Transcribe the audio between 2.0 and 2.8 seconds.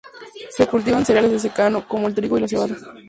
el trigo y la cebada.